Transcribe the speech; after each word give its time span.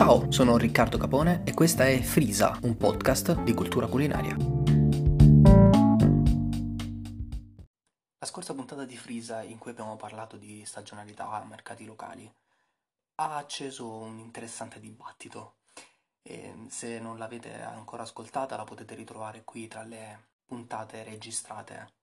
Ciao, 0.00 0.32
sono 0.32 0.56
Riccardo 0.56 0.96
Capone 0.96 1.42
e 1.44 1.52
questa 1.52 1.86
è 1.86 2.00
Frisa, 2.00 2.58
un 2.62 2.78
podcast 2.78 3.42
di 3.42 3.52
cultura 3.52 3.86
culinaria. 3.86 4.34
La 8.18 8.24
scorsa 8.24 8.54
puntata 8.54 8.86
di 8.86 8.96
Frisa, 8.96 9.42
in 9.42 9.58
cui 9.58 9.72
abbiamo 9.72 9.96
parlato 9.96 10.38
di 10.38 10.64
stagionalità, 10.64 11.44
mercati 11.46 11.84
locali, 11.84 12.32
ha 13.16 13.36
acceso 13.36 13.94
un 13.94 14.18
interessante 14.20 14.80
dibattito. 14.80 15.56
E 16.22 16.54
se 16.68 16.98
non 16.98 17.18
l'avete 17.18 17.60
ancora 17.60 18.04
ascoltata, 18.04 18.56
la 18.56 18.64
potete 18.64 18.94
ritrovare 18.94 19.44
qui 19.44 19.68
tra 19.68 19.82
le 19.82 20.28
puntate 20.46 21.04
registrate 21.04 21.99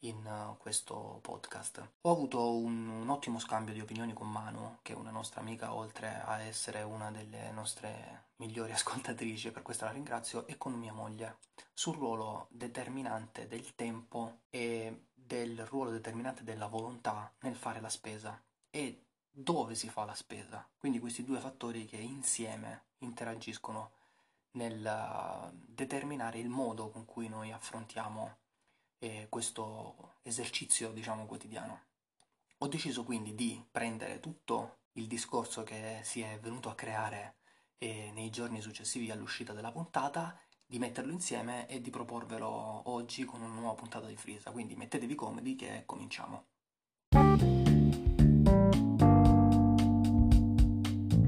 in 0.00 0.24
uh, 0.24 0.56
questo 0.58 1.18
podcast. 1.22 1.92
Ho 2.02 2.10
avuto 2.10 2.56
un, 2.56 2.88
un, 2.88 3.08
ottimo 3.08 3.38
scambio 3.38 3.72
di 3.72 3.80
opinioni 3.80 4.12
con 4.12 4.30
Manu, 4.30 4.78
che 4.82 4.92
è 4.92 4.96
una 4.96 5.10
nostra 5.10 5.40
amica, 5.40 5.74
oltre 5.74 6.20
a 6.24 6.40
essere 6.40 6.82
una 6.82 7.10
delle 7.10 7.50
nostre 7.52 8.28
migliori 8.36 8.72
ascoltatrici, 8.72 9.50
per 9.50 9.62
questo 9.62 9.84
la 9.84 9.92
ringrazio, 9.92 10.46
e 10.46 10.56
con 10.58 10.74
mia 10.74 10.92
moglie, 10.92 11.38
sul 11.72 11.96
ruolo 11.96 12.48
determinante 12.50 13.46
del 13.46 13.74
tempo 13.74 14.40
e 14.50 15.06
del 15.14 15.64
ruolo 15.66 15.90
determinante 15.90 16.44
della 16.44 16.66
volontà 16.66 17.32
nel 17.40 17.56
fare 17.56 17.80
la 17.80 17.88
spesa 17.88 18.40
e 18.70 19.06
dove 19.30 19.74
si 19.74 19.88
fa 19.88 20.04
la 20.04 20.14
spesa. 20.14 20.66
Quindi 20.78 20.98
questi 20.98 21.24
due 21.24 21.40
fattori 21.40 21.84
che 21.84 21.96
insieme 21.96 22.84
interagiscono 22.98 23.92
nel 24.52 24.82
uh, 24.82 25.50
determinare 25.66 26.38
il 26.38 26.48
modo 26.48 26.88
con 26.88 27.04
cui 27.04 27.28
noi 27.28 27.52
affrontiamo 27.52 28.36
eh, 28.98 29.26
questo 29.28 30.18
esercizio, 30.22 30.92
diciamo, 30.92 31.26
quotidiano. 31.26 31.84
Ho 32.58 32.68
deciso 32.68 33.04
quindi 33.04 33.34
di 33.34 33.62
prendere 33.70 34.20
tutto 34.20 34.78
il 34.92 35.06
discorso 35.06 35.62
che 35.62 36.00
si 36.02 36.20
è 36.20 36.38
venuto 36.40 36.68
a 36.68 36.74
creare 36.74 37.36
eh, 37.78 38.10
nei 38.14 38.30
giorni 38.30 38.60
successivi 38.60 39.10
all'uscita 39.10 39.52
della 39.52 39.72
puntata, 39.72 40.38
di 40.64 40.78
metterlo 40.78 41.12
insieme 41.12 41.68
e 41.68 41.80
di 41.80 41.90
proporvelo 41.90 42.90
oggi 42.90 43.24
con 43.24 43.40
una 43.40 43.54
nuova 43.54 43.74
puntata 43.74 44.06
di 44.06 44.16
Frisa. 44.16 44.50
Quindi 44.50 44.74
mettetevi 44.74 45.14
comodi 45.14 45.54
che 45.54 45.82
cominciamo. 45.84 46.46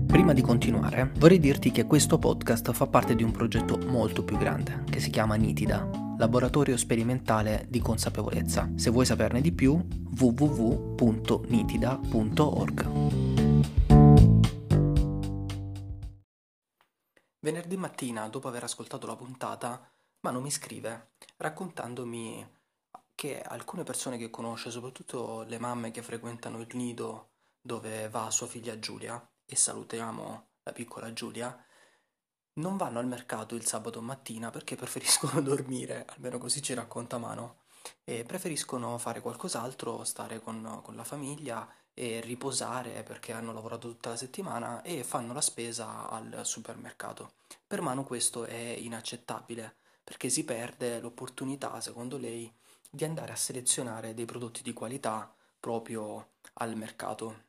Prima 0.06 0.32
di 0.32 0.40
continuare, 0.40 1.12
vorrei 1.18 1.38
dirti 1.38 1.70
che 1.70 1.84
questo 1.84 2.18
podcast 2.18 2.72
fa 2.72 2.86
parte 2.86 3.14
di 3.14 3.22
un 3.22 3.30
progetto 3.30 3.78
molto 3.78 4.24
più 4.24 4.36
grande, 4.36 4.84
che 4.90 4.98
si 4.98 5.10
chiama 5.10 5.36
Nitida, 5.36 6.07
laboratorio 6.18 6.76
sperimentale 6.76 7.64
di 7.68 7.80
consapevolezza. 7.80 8.70
Se 8.74 8.90
vuoi 8.90 9.06
saperne 9.06 9.40
di 9.40 9.52
più, 9.52 9.80
www.nitida.org. 10.18 10.96
Venerdì 17.40 17.76
mattina, 17.76 18.28
dopo 18.28 18.48
aver 18.48 18.64
ascoltato 18.64 19.06
la 19.06 19.14
puntata, 19.14 19.90
Manu 20.20 20.40
mi 20.40 20.50
scrive 20.50 21.12
raccontandomi 21.36 22.56
che 23.14 23.40
alcune 23.40 23.84
persone 23.84 24.18
che 24.18 24.28
conosce, 24.28 24.72
soprattutto 24.72 25.44
le 25.46 25.58
mamme 25.58 25.92
che 25.92 26.02
frequentano 26.02 26.58
il 26.58 26.68
nido 26.72 27.30
dove 27.60 28.08
va 28.08 28.30
sua 28.30 28.48
figlia 28.48 28.78
Giulia, 28.78 29.24
e 29.46 29.54
salutiamo 29.56 30.46
la 30.64 30.72
piccola 30.72 31.12
Giulia, 31.12 31.56
non 32.58 32.76
vanno 32.76 32.98
al 32.98 33.06
mercato 33.06 33.54
il 33.54 33.66
sabato 33.66 34.00
mattina 34.00 34.50
perché 34.50 34.76
preferiscono 34.76 35.40
dormire, 35.42 36.04
almeno 36.08 36.38
così 36.38 36.62
ci 36.62 36.74
racconta 36.74 37.18
Mano, 37.18 37.58
e 38.04 38.24
preferiscono 38.24 38.98
fare 38.98 39.20
qualcos'altro, 39.20 40.04
stare 40.04 40.40
con, 40.40 40.80
con 40.82 40.94
la 40.94 41.04
famiglia 41.04 41.68
e 41.94 42.20
riposare 42.20 43.02
perché 43.02 43.32
hanno 43.32 43.52
lavorato 43.52 43.88
tutta 43.88 44.10
la 44.10 44.16
settimana 44.16 44.82
e 44.82 45.02
fanno 45.02 45.32
la 45.32 45.40
spesa 45.40 46.08
al 46.08 46.40
supermercato. 46.44 47.32
Per 47.66 47.80
Mano 47.80 48.04
questo 48.04 48.44
è 48.44 48.54
inaccettabile 48.54 49.76
perché 50.04 50.28
si 50.28 50.44
perde 50.44 51.00
l'opportunità, 51.00 51.80
secondo 51.80 52.16
lei, 52.16 52.50
di 52.88 53.04
andare 53.04 53.32
a 53.32 53.36
selezionare 53.36 54.14
dei 54.14 54.24
prodotti 54.24 54.62
di 54.62 54.72
qualità 54.72 55.32
proprio 55.60 56.30
al 56.54 56.76
mercato. 56.76 57.46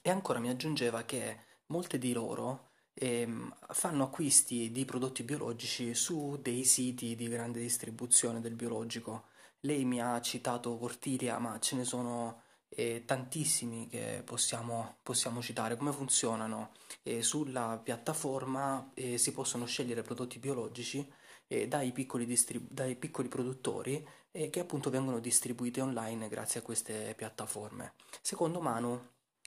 E 0.00 0.10
ancora 0.10 0.38
mi 0.38 0.48
aggiungeva 0.48 1.02
che 1.02 1.40
molte 1.66 1.98
di 1.98 2.12
loro 2.12 2.65
fanno 2.98 4.04
acquisti 4.04 4.70
di 4.72 4.86
prodotti 4.86 5.22
biologici 5.22 5.94
su 5.94 6.38
dei 6.40 6.64
siti 6.64 7.14
di 7.14 7.28
grande 7.28 7.60
distribuzione 7.60 8.40
del 8.40 8.54
biologico. 8.54 9.26
Lei 9.60 9.84
mi 9.84 10.00
ha 10.00 10.18
citato 10.22 10.78
Cortilia, 10.78 11.38
ma 11.38 11.58
ce 11.60 11.76
ne 11.76 11.84
sono 11.84 12.42
eh, 12.68 13.04
tantissimi 13.04 13.86
che 13.88 14.22
possiamo, 14.24 14.96
possiamo, 15.02 15.42
citare. 15.42 15.76
Come 15.76 15.92
funzionano? 15.92 16.72
Eh, 17.02 17.22
sulla 17.22 17.78
piattaforma 17.82 18.90
eh, 18.94 19.18
si 19.18 19.32
possono 19.32 19.66
scegliere 19.66 20.02
prodotti 20.02 20.38
biologici 20.38 21.06
dai 21.68 21.92
piccoli, 21.92 22.26
distribu- 22.26 22.72
dai, 22.72 22.96
piccoli 22.96 23.28
produttori 23.28 24.04
che 24.32 24.58
appunto 24.58 24.90
vengono 24.90 25.20
distribuiti 25.20 25.78
online 25.78 26.28
grazie 26.28 26.58
a 26.58 26.62
queste 26.64 27.14
piattaforme. 27.16 27.94
Secondo 28.20 28.60
Manu 28.60 29.00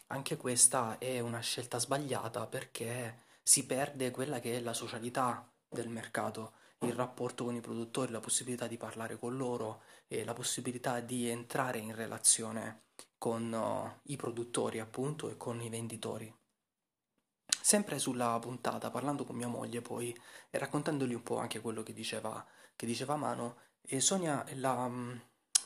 anche 0.07 0.37
questa 0.37 0.97
è 0.97 1.19
una 1.19 1.41
scelta 1.41 1.77
sbagliata 1.77 2.47
perché 2.47 3.27
si 3.49 3.65
perde 3.65 4.11
quella 4.11 4.39
che 4.39 4.57
è 4.57 4.59
la 4.59 4.75
socialità 4.75 5.51
del 5.67 5.89
mercato, 5.89 6.53
il 6.81 6.93
rapporto 6.93 7.45
con 7.45 7.55
i 7.55 7.61
produttori, 7.61 8.11
la 8.11 8.19
possibilità 8.19 8.67
di 8.67 8.77
parlare 8.77 9.17
con 9.17 9.35
loro 9.37 9.81
e 10.05 10.23
la 10.23 10.35
possibilità 10.35 10.99
di 10.99 11.27
entrare 11.27 11.79
in 11.79 11.95
relazione 11.95 12.83
con 13.17 13.51
uh, 13.51 14.01
i 14.11 14.17
produttori 14.17 14.79
appunto 14.79 15.31
e 15.31 15.35
con 15.35 15.59
i 15.63 15.69
venditori. 15.69 16.31
Sempre 17.59 17.97
sulla 17.97 18.37
puntata, 18.37 18.91
parlando 18.91 19.25
con 19.25 19.35
mia 19.35 19.47
moglie 19.47 19.81
poi 19.81 20.15
e 20.51 20.57
raccontandogli 20.59 21.15
un 21.15 21.23
po' 21.23 21.39
anche 21.39 21.59
quello 21.59 21.81
che 21.81 21.93
diceva, 21.93 22.45
che 22.75 22.85
diceva 22.85 23.15
Mano, 23.15 23.61
e 23.81 23.99
Sonia 23.99 24.45
la 24.57 24.73
um, 24.73 25.19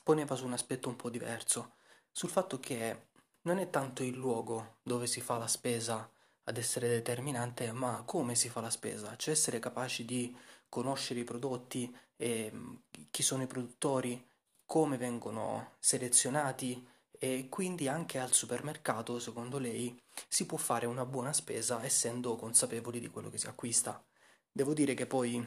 poneva 0.03 0.35
su 0.35 0.45
un 0.45 0.53
aspetto 0.53 0.88
un 0.88 0.95
po' 0.95 1.09
diverso, 1.09 1.73
sul 2.13 2.29
fatto 2.29 2.61
che 2.61 3.07
non 3.41 3.57
è 3.57 3.69
tanto 3.69 4.03
il 4.03 4.15
luogo 4.15 4.77
dove 4.83 5.05
si 5.05 5.19
fa 5.19 5.38
la 5.38 5.47
spesa 5.47 6.09
ad 6.45 6.57
essere 6.57 6.87
determinante, 6.87 7.71
ma 7.71 8.03
come 8.05 8.35
si 8.35 8.49
fa 8.49 8.61
la 8.61 8.69
spesa, 8.69 9.15
cioè 9.15 9.33
essere 9.33 9.59
capaci 9.59 10.05
di 10.05 10.35
conoscere 10.69 11.21
i 11.21 11.23
prodotti, 11.23 11.95
mm, 12.23 12.73
chi 13.11 13.23
sono 13.23 13.43
i 13.43 13.47
produttori, 13.47 14.25
come 14.65 14.97
vengono 14.97 15.75
selezionati 15.79 16.85
e 17.11 17.47
quindi 17.49 17.87
anche 17.87 18.19
al 18.19 18.33
supermercato, 18.33 19.19
secondo 19.19 19.57
lei, 19.57 19.97
si 20.27 20.45
può 20.45 20.57
fare 20.57 20.85
una 20.85 21.05
buona 21.05 21.31
spesa 21.31 21.83
essendo 21.83 22.35
consapevoli 22.35 22.99
di 22.99 23.07
quello 23.09 23.29
che 23.29 23.37
si 23.37 23.47
acquista. 23.47 24.03
Devo 24.51 24.73
dire 24.73 24.93
che 24.93 25.05
poi, 25.05 25.41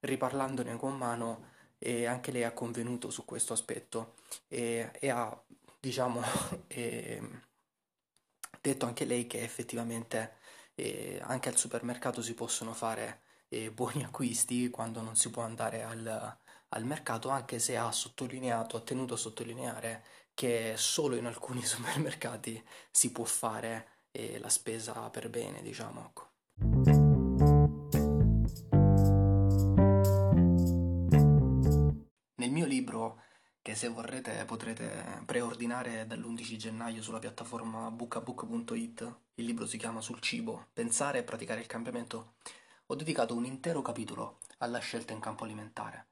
riparlandone 0.00 0.76
con 0.76 0.96
mano, 0.96 1.48
eh, 1.78 2.06
anche 2.06 2.32
lei 2.32 2.44
ha 2.44 2.52
convenuto 2.52 3.10
su 3.10 3.24
questo 3.24 3.52
aspetto 3.52 4.14
e, 4.48 4.90
e 4.98 5.08
ha 5.10 5.40
diciamo, 5.78 6.20
eh, 6.68 7.22
detto 8.60 8.86
anche 8.86 9.04
lei 9.04 9.26
che 9.26 9.42
effettivamente 9.42 10.38
eh, 10.74 11.20
anche 11.22 11.48
al 11.48 11.56
supermercato 11.56 12.22
si 12.22 12.34
possono 12.34 12.72
fare 12.72 13.22
eh, 13.48 13.70
buoni 13.70 14.02
acquisti 14.04 14.70
quando 14.70 15.00
non 15.02 15.16
si 15.16 15.30
può 15.30 15.42
andare 15.42 15.82
al, 15.82 16.36
al 16.68 16.84
mercato, 16.84 17.28
anche 17.28 17.58
se 17.58 17.76
ha 17.76 17.90
sottolineato, 17.92 18.76
ha 18.76 18.80
tenuto 18.80 19.14
a 19.14 19.18
sottolineare 19.18 20.04
che 20.34 20.74
solo 20.76 21.16
in 21.16 21.26
alcuni 21.26 21.62
supermercati 21.64 22.62
si 22.90 23.12
può 23.12 23.24
fare 23.24 23.88
eh, 24.12 24.38
la 24.38 24.48
spesa 24.48 25.10
per 25.10 25.28
bene, 25.28 25.62
diciamo. 25.62 26.06
Ecco. 26.06 26.28
Nel 32.36 32.50
mio 32.50 32.64
libro 32.66 33.22
che 33.62 33.74
se 33.74 33.88
vorrete 33.88 34.44
potrete 34.46 35.22
preordinare 35.26 36.06
dall'11 36.06 36.56
gennaio 36.56 37.02
sulla 37.02 37.18
piattaforma 37.18 37.90
bookabook.it. 37.90 39.14
Il 39.34 39.44
libro 39.44 39.66
si 39.66 39.76
chiama 39.76 40.00
Sul 40.00 40.20
cibo, 40.20 40.68
pensare 40.72 41.18
e 41.18 41.22
praticare 41.22 41.60
il 41.60 41.66
cambiamento. 41.66 42.34
Ho 42.86 42.94
dedicato 42.94 43.34
un 43.34 43.44
intero 43.44 43.82
capitolo 43.82 44.38
alla 44.58 44.78
scelta 44.78 45.12
in 45.12 45.20
campo 45.20 45.44
alimentare. 45.44 46.06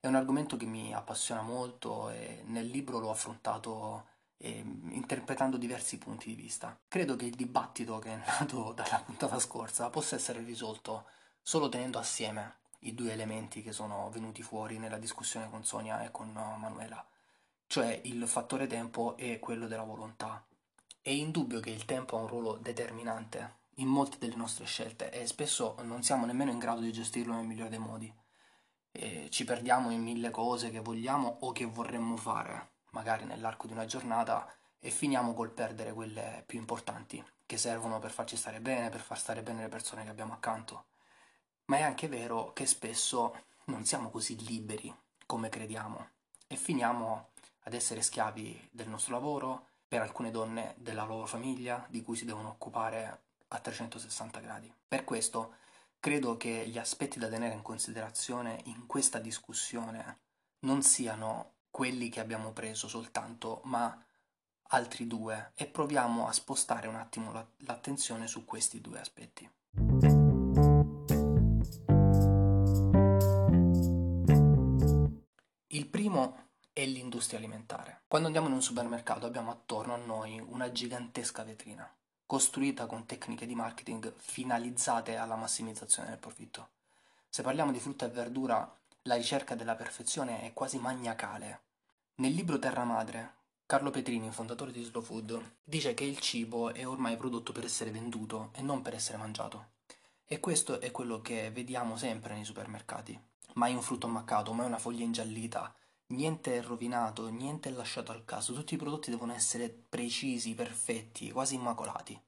È 0.00 0.06
un 0.06 0.14
argomento 0.14 0.56
che 0.56 0.66
mi 0.66 0.94
appassiona 0.94 1.42
molto 1.42 2.10
e 2.10 2.42
nel 2.46 2.66
libro 2.66 2.98
l'ho 2.98 3.10
affrontato 3.10 4.06
eh, 4.38 4.64
interpretando 4.90 5.56
diversi 5.56 5.98
punti 5.98 6.28
di 6.28 6.34
vista. 6.34 6.78
Credo 6.88 7.16
che 7.16 7.26
il 7.26 7.34
dibattito 7.34 7.98
che 7.98 8.12
è 8.12 8.16
nato 8.16 8.72
dalla 8.76 9.02
puntata 9.04 9.38
scorsa 9.38 9.90
possa 9.90 10.16
essere 10.16 10.42
risolto 10.42 11.06
solo 11.42 11.68
tenendo 11.68 11.98
assieme 11.98 12.62
i 12.84 12.94
due 12.94 13.12
elementi 13.12 13.62
che 13.62 13.72
sono 13.72 14.10
venuti 14.10 14.42
fuori 14.42 14.78
nella 14.78 14.98
discussione 14.98 15.48
con 15.50 15.64
Sonia 15.64 16.02
e 16.02 16.10
con 16.10 16.28
uh, 16.28 16.58
Manuela, 16.58 17.04
cioè 17.66 18.00
il 18.04 18.26
fattore 18.26 18.66
tempo 18.66 19.16
e 19.16 19.38
quello 19.38 19.66
della 19.66 19.82
volontà. 19.82 20.44
È 21.00 21.10
indubbio 21.10 21.60
che 21.60 21.70
il 21.70 21.84
tempo 21.84 22.16
ha 22.16 22.20
un 22.20 22.28
ruolo 22.28 22.56
determinante 22.56 23.62
in 23.78 23.88
molte 23.88 24.18
delle 24.18 24.36
nostre 24.36 24.64
scelte 24.66 25.10
e 25.10 25.26
spesso 25.26 25.76
non 25.82 26.02
siamo 26.02 26.26
nemmeno 26.26 26.50
in 26.50 26.58
grado 26.58 26.80
di 26.80 26.92
gestirlo 26.92 27.34
nel 27.34 27.46
migliore 27.46 27.70
dei 27.70 27.78
modi. 27.78 28.12
E 28.92 29.28
ci 29.30 29.44
perdiamo 29.44 29.90
in 29.90 30.02
mille 30.02 30.30
cose 30.30 30.70
che 30.70 30.80
vogliamo 30.80 31.38
o 31.40 31.52
che 31.52 31.64
vorremmo 31.64 32.16
fare, 32.16 32.70
magari 32.90 33.24
nell'arco 33.24 33.66
di 33.66 33.72
una 33.72 33.86
giornata, 33.86 34.48
e 34.78 34.90
finiamo 34.90 35.34
col 35.34 35.50
perdere 35.50 35.92
quelle 35.92 36.44
più 36.46 36.58
importanti, 36.58 37.24
che 37.46 37.56
servono 37.56 37.98
per 37.98 38.12
farci 38.12 38.36
stare 38.36 38.60
bene, 38.60 38.90
per 38.90 39.00
far 39.00 39.18
stare 39.18 39.42
bene 39.42 39.62
le 39.62 39.68
persone 39.68 40.04
che 40.04 40.10
abbiamo 40.10 40.34
accanto. 40.34 40.84
Ma 41.66 41.78
è 41.78 41.82
anche 41.82 42.08
vero 42.08 42.52
che 42.52 42.66
spesso 42.66 43.44
non 43.66 43.84
siamo 43.84 44.10
così 44.10 44.36
liberi 44.44 44.94
come 45.24 45.48
crediamo 45.48 46.08
e 46.46 46.56
finiamo 46.56 47.30
ad 47.62 47.72
essere 47.72 48.02
schiavi 48.02 48.68
del 48.70 48.88
nostro 48.88 49.14
lavoro, 49.14 49.68
per 49.88 50.02
alcune 50.02 50.30
donne 50.30 50.74
della 50.76 51.04
loro 51.04 51.24
famiglia, 51.24 51.86
di 51.88 52.02
cui 52.02 52.16
si 52.16 52.24
devono 52.24 52.48
occupare 52.48 53.22
a 53.48 53.58
360 53.58 54.40
gradi. 54.40 54.72
Per 54.88 55.04
questo 55.04 55.54
credo 56.00 56.36
che 56.36 56.66
gli 56.66 56.78
aspetti 56.78 57.18
da 57.18 57.28
tenere 57.28 57.54
in 57.54 57.62
considerazione 57.62 58.60
in 58.64 58.86
questa 58.86 59.18
discussione 59.18 60.18
non 60.60 60.82
siano 60.82 61.52
quelli 61.70 62.08
che 62.08 62.20
abbiamo 62.20 62.52
preso 62.52 62.88
soltanto, 62.88 63.60
ma 63.64 63.96
altri 64.68 65.06
due 65.06 65.52
e 65.54 65.66
proviamo 65.66 66.26
a 66.26 66.32
spostare 66.32 66.88
un 66.88 66.96
attimo 66.96 67.32
l'attenzione 67.58 68.26
su 68.26 68.44
questi 68.44 68.80
due 68.80 69.00
aspetti. 69.00 69.48
Primo 75.94 76.48
è 76.72 76.84
l'industria 76.84 77.38
alimentare. 77.38 78.00
Quando 78.08 78.26
andiamo 78.26 78.48
in 78.48 78.54
un 78.54 78.62
supermercato 78.62 79.26
abbiamo 79.26 79.52
attorno 79.52 79.94
a 79.94 79.98
noi 79.98 80.44
una 80.44 80.72
gigantesca 80.72 81.44
vetrina, 81.44 81.88
costruita 82.26 82.86
con 82.86 83.06
tecniche 83.06 83.46
di 83.46 83.54
marketing 83.54 84.12
finalizzate 84.16 85.14
alla 85.14 85.36
massimizzazione 85.36 86.08
del 86.08 86.18
profitto. 86.18 86.70
Se 87.28 87.42
parliamo 87.42 87.70
di 87.70 87.78
frutta 87.78 88.06
e 88.06 88.08
verdura, 88.08 88.68
la 89.02 89.14
ricerca 89.14 89.54
della 89.54 89.76
perfezione 89.76 90.42
è 90.42 90.52
quasi 90.52 90.78
maniacale. 90.78 91.60
Nel 92.16 92.32
libro 92.32 92.58
Terra 92.58 92.82
Madre, 92.82 93.34
Carlo 93.64 93.90
Petrini, 93.90 94.32
fondatore 94.32 94.72
di 94.72 94.82
Slow 94.82 95.00
Food, 95.00 95.58
dice 95.62 95.94
che 95.94 96.02
il 96.02 96.18
cibo 96.18 96.74
è 96.74 96.84
ormai 96.84 97.16
prodotto 97.16 97.52
per 97.52 97.66
essere 97.66 97.92
venduto 97.92 98.50
e 98.54 98.62
non 98.62 98.82
per 98.82 98.94
essere 98.94 99.16
mangiato. 99.16 99.66
E 100.26 100.40
questo 100.40 100.80
è 100.80 100.90
quello 100.90 101.20
che 101.20 101.52
vediamo 101.52 101.96
sempre 101.96 102.34
nei 102.34 102.44
supermercati. 102.44 103.16
Mai 103.52 103.72
un 103.72 103.82
frutto 103.82 104.08
ammaccato, 104.08 104.52
mai 104.52 104.66
una 104.66 104.78
foglia 104.78 105.04
ingiallita, 105.04 105.72
niente 106.08 106.56
è 106.56 106.62
rovinato, 106.62 107.28
niente 107.28 107.68
è 107.68 107.72
lasciato 107.72 108.12
al 108.12 108.24
caso, 108.24 108.52
tutti 108.52 108.74
i 108.74 108.78
prodotti 108.78 109.10
devono 109.10 109.32
essere 109.32 109.68
precisi, 109.68 110.54
perfetti, 110.54 111.30
quasi 111.30 111.54
immacolati. 111.54 112.20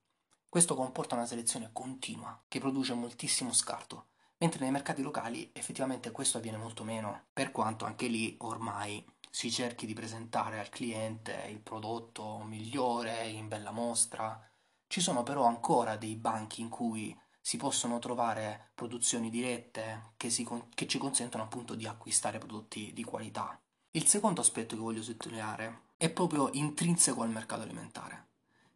Questo 0.49 0.75
comporta 0.75 1.14
una 1.14 1.26
selezione 1.26 1.70
continua 1.73 2.43
che 2.49 2.61
produce 2.61 2.94
moltissimo 2.94 3.52
scarto, 3.52 4.06
mentre 4.38 4.61
nei 4.61 4.70
mercati 4.70 5.02
locali 5.02 5.50
effettivamente 5.52 6.11
questo 6.11 6.38
avviene 6.38 6.56
molto 6.56 6.84
meno, 6.84 7.25
per 7.32 7.50
quanto 7.50 7.84
anche 7.84 8.06
lì 8.06 8.37
ormai 8.40 9.05
si 9.31 9.50
cerchi 9.50 9.84
di 9.84 9.93
presentare 9.93 10.58
al 10.58 10.70
cliente 10.70 11.46
il 11.50 11.61
prodotto 11.61 12.38
migliore, 12.38 13.29
in 13.29 13.49
bella 13.49 13.70
mostra. 13.70 14.43
Ci 14.87 15.00
sono 15.00 15.22
però 15.22 15.44
ancora 15.44 15.96
dei 15.96 16.17
banchi 16.17 16.62
in 16.62 16.70
cui 16.70 17.14
si 17.38 17.58
possono 17.58 17.99
trovare 17.99 18.70
produzioni 18.75 19.29
dirette 19.29 20.12
che, 20.17 20.32
con- 20.43 20.69
che 20.75 20.87
ci 20.87 20.99
consentono 20.99 21.44
appunto 21.44 21.75
di 21.75 21.87
acquistare 21.87 22.38
prodotti 22.38 22.93
di 22.94 23.05
qualità. 23.05 23.61
Il 23.96 24.06
secondo 24.06 24.43
aspetto 24.43 24.75
che 24.75 24.82
voglio 24.82 25.02
sottolineare 25.02 25.84
è 25.96 26.10
proprio 26.10 26.50
intrinseco 26.52 27.22
al 27.22 27.31
mercato 27.31 27.62
alimentare. 27.62 28.26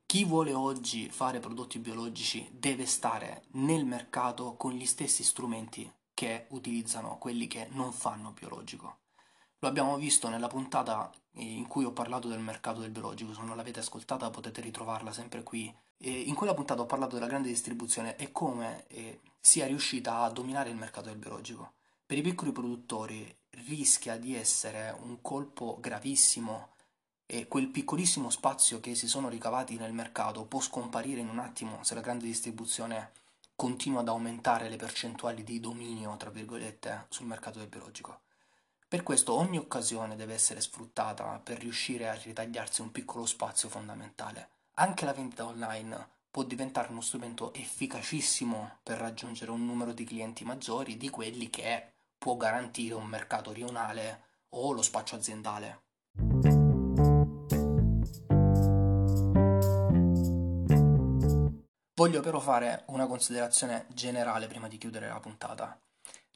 Chi 0.07 0.25
vuole 0.25 0.55
oggi 0.55 1.11
fare 1.11 1.41
prodotti 1.41 1.79
biologici 1.79 2.49
deve 2.51 2.87
stare 2.87 3.43
nel 3.51 3.85
mercato 3.85 4.55
con 4.55 4.73
gli 4.73 4.87
stessi 4.87 5.23
strumenti 5.23 5.93
che 6.15 6.47
utilizzano 6.49 7.19
quelli 7.19 7.49
che 7.49 7.69
non 7.73 7.93
fanno 7.93 8.31
biologico. 8.31 9.01
Lo 9.59 9.69
abbiamo 9.69 9.99
visto 9.99 10.31
nella 10.31 10.49
puntata 10.49 11.13
in 11.33 11.67
cui 11.67 11.85
ho 11.85 11.93
parlato 11.93 12.27
del 12.27 12.41
mercato 12.41 12.81
del 12.81 12.91
biologico, 12.91 13.35
se 13.35 13.43
non 13.43 13.57
l'avete 13.59 13.81
ascoltata 13.81 14.31
potete 14.31 14.63
ritrovarla 14.63 15.13
sempre 15.13 15.43
qui. 15.43 15.71
E 15.99 16.11
in 16.11 16.35
quella 16.35 16.55
puntata 16.55 16.81
ho 16.81 16.87
parlato 16.87 17.17
della 17.17 17.29
grande 17.29 17.49
distribuzione 17.49 18.17
e 18.17 18.33
come 18.33 18.87
eh, 18.87 19.21
sia 19.39 19.67
riuscita 19.67 20.21
a 20.21 20.31
dominare 20.31 20.71
il 20.71 20.77
mercato 20.77 21.11
del 21.11 21.19
biologico. 21.19 21.75
Per 22.11 22.19
i 22.19 22.23
piccoli 22.23 22.51
produttori 22.51 23.33
rischia 23.69 24.17
di 24.17 24.35
essere 24.35 24.93
un 25.03 25.21
colpo 25.23 25.79
gravissimo 25.79 26.71
e 27.25 27.47
quel 27.47 27.69
piccolissimo 27.69 28.31
spazio 28.31 28.81
che 28.81 28.97
si 28.97 29.07
sono 29.07 29.29
ricavati 29.29 29.77
nel 29.77 29.93
mercato 29.93 30.45
può 30.45 30.59
scomparire 30.59 31.21
in 31.21 31.29
un 31.29 31.39
attimo 31.39 31.85
se 31.85 31.95
la 31.95 32.01
grande 32.01 32.25
distribuzione 32.25 33.13
continua 33.55 34.01
ad 34.01 34.09
aumentare 34.09 34.69
le 34.69 34.75
percentuali 34.75 35.45
di 35.45 35.61
dominio, 35.61 36.17
tra 36.17 36.31
virgolette, 36.31 37.07
sul 37.11 37.27
mercato 37.27 37.61
del 37.61 37.69
biologico. 37.69 38.23
Per 38.89 39.05
questo 39.05 39.35
ogni 39.35 39.59
occasione 39.59 40.17
deve 40.17 40.35
essere 40.35 40.61
sfruttata 40.61 41.39
per 41.39 41.61
riuscire 41.61 42.09
a 42.09 42.15
ritagliarsi 42.15 42.81
un 42.81 42.91
piccolo 42.91 43.25
spazio 43.25 43.69
fondamentale. 43.69 44.49
Anche 44.75 45.05
la 45.05 45.13
vendita 45.13 45.47
online 45.47 46.09
può 46.29 46.43
diventare 46.43 46.91
uno 46.91 47.03
strumento 47.03 47.55
efficacissimo 47.55 48.79
per 48.83 48.99
raggiungere 48.99 49.53
un 49.53 49.65
numero 49.65 49.93
di 49.93 50.03
clienti 50.03 50.45
maggiori 50.45 50.97
di 50.97 51.09
quelli 51.09 51.51
che 51.51 51.90
può 52.21 52.37
garantire 52.37 52.93
un 52.93 53.07
mercato 53.07 53.51
rionale 53.51 54.25
o 54.51 54.73
lo 54.73 54.83
spaccio 54.83 55.17
aziendale. 55.17 55.85
Voglio 61.95 62.21
però 62.21 62.39
fare 62.39 62.85
una 62.89 63.07
considerazione 63.07 63.87
generale 63.89 64.49
prima 64.49 64.69
di 64.69 64.77
chiudere 64.77 65.09
la 65.09 65.19
puntata. 65.19 65.81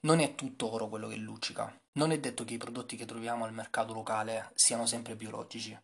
Non 0.02 0.20
è 0.20 0.34
tutto 0.34 0.72
oro 0.72 0.88
quello 0.88 1.08
che 1.08 1.16
luccica. 1.16 1.75
Non 1.98 2.12
è 2.12 2.19
detto 2.19 2.44
che 2.44 2.54
i 2.54 2.58
prodotti 2.58 2.96
che 2.96 3.04
troviamo 3.04 3.44
al 3.44 3.52
mercato 3.52 3.92
locale 3.92 4.52
siano 4.54 4.86
sempre 4.86 5.16
biologici. 5.16 5.78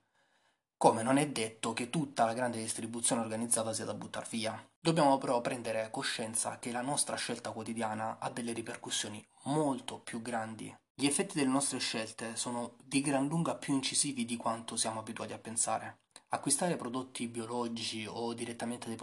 Come 0.83 1.03
non 1.03 1.19
è 1.19 1.29
detto 1.29 1.75
che 1.75 1.91
tutta 1.91 2.25
la 2.25 2.33
grande 2.33 2.57
distribuzione 2.57 3.21
organizzata 3.21 3.75
sia 3.75 3.85
da 3.85 3.93
buttare 3.93 4.27
via. 4.31 4.67
Dobbiamo 4.81 5.19
però 5.19 5.43
prendere 5.43 5.91
coscienza 5.91 6.59
che 6.59 6.73
la 6.73 6.81
nostra 6.81 7.17
scelta 7.17 7.51
quotidiana 7.51 8.17
ha 8.19 8.31
delle 8.31 8.55
ripercussioni 8.55 9.23
molto 9.43 9.99
più 9.99 10.23
grandi. 10.23 10.75
Gli 10.95 11.05
effetti 11.05 11.37
delle 11.37 11.51
nostre 11.51 11.81
scelte 11.81 12.35
sono 12.35 12.77
di 12.83 13.03
gran 13.03 13.29
lunga 13.29 13.57
più 13.57 13.75
incisivi 13.75 14.25
di 14.25 14.39
quanto 14.39 14.77
siamo 14.77 15.01
abituati 15.01 15.35
a 15.35 15.39
pensare. 15.39 15.99
Acquistare 16.29 16.77
prodotti 16.77 17.29
biologici 17.29 18.07
o 18.09 18.33
direttamente 18.33 18.87
dai 18.87 18.97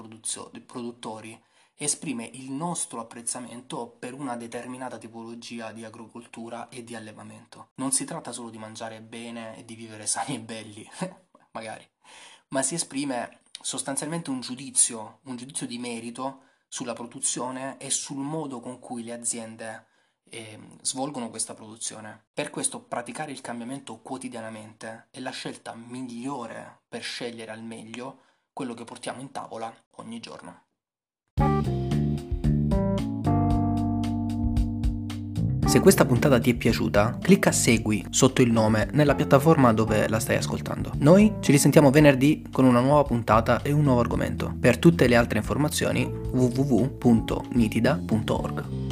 produttori 0.65 1.39
esprime 1.80 2.27
il 2.33 2.51
nostro 2.51 3.00
apprezzamento 3.00 3.88
per 4.00 4.13
una 4.13 4.35
determinata 4.35 4.97
tipologia 4.97 5.71
di 5.71 5.85
agricoltura 5.85 6.69
e 6.69 6.83
di 6.83 6.95
allevamento. 6.95 7.69
Non 7.75 7.91
si 7.91 8.03
tratta 8.03 8.31
solo 8.31 8.50
di 8.50 8.57
mangiare 8.57 9.00
bene 9.01 9.56
e 9.57 9.63
di 9.63 9.75
vivere 9.75 10.07
sani 10.07 10.35
e 10.35 10.39
belli, 10.39 10.89
magari, 11.57 11.88
ma 12.50 12.62
si 12.62 12.75
esprime 12.75 13.39
sostanzialmente 13.59 14.30
un 14.30 14.42
giudizio, 14.42 15.19
un 15.24 15.36
giudizio 15.36 15.66
di 15.66 15.80
merito 15.80 16.44
sulla 16.68 16.94
produzione 16.94 17.78
e 17.80 17.90
sul 17.90 18.18
modo 18.18 18.59
con 18.59 18.78
cui 18.80 19.04
le 19.04 19.14
aziende 19.14 19.85
eh, 20.30 20.59
svolgono 20.81 21.30
questa 21.30 21.56
produzione. 21.56 22.26
Per 22.31 22.52
questo 22.52 22.80
praticare 22.80 23.31
il 23.31 23.42
cambiamento 23.42 23.97
quotidianamente 23.97 25.07
è 25.09 25.19
la 25.19 25.31
scelta 25.31 25.73
migliore 25.73 26.81
per 26.87 27.02
scegliere 27.02 27.52
al 27.52 27.64
meglio 27.64 28.21
quello 28.54 28.76
che 28.76 28.83
portiamo 28.83 29.21
in 29.21 29.31
tavola 29.31 29.73
ogni 29.95 30.19
giorno. 30.19 30.66
Se 35.68 35.81
questa 35.81 36.06
puntata 36.06 36.40
ti 36.40 36.52
è 36.52 36.54
piaciuta, 36.54 37.18
clicca 37.21 37.52
segui 37.52 38.06
sotto 38.09 38.42
il 38.42 38.54
nome 38.54 38.88
nella 38.94 39.16
piattaforma 39.16 39.74
dove 39.74 40.07
la 40.07 40.18
stai 40.18 40.38
ascoltando. 40.38 40.94
Noi 41.00 41.33
ci 41.42 41.52
risentiamo 41.52 41.92
venerdì 41.92 42.45
con 42.50 42.64
una 42.64 42.80
nuova 42.80 43.04
puntata 43.04 43.62
e 43.62 43.74
un 43.74 43.83
nuovo 43.83 44.00
argomento. 44.00 44.56
Per 44.57 44.78
tutte 44.78 45.09
le 45.09 45.18
altre 45.18 45.40
informazioni 45.40 46.06
www.nitida.org. 46.06 48.86